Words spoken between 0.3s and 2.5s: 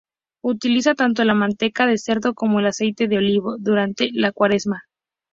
Utiliza tanto la manteca de cerdo